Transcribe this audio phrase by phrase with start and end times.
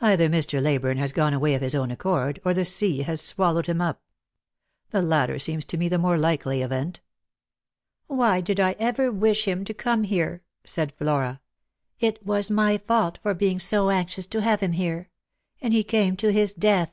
[0.00, 0.60] Either Mr.
[0.60, 4.02] Leyburne has gone away of his own accord, or the sea has swallowed him up.
[4.90, 7.00] The latter seems to me the more likely event.""
[8.08, 11.40] Why did I ever wish him to come here!" said Flora."
[12.00, 15.08] It was my fault for being so anxious to have him here.
[15.60, 16.92] And he came to his death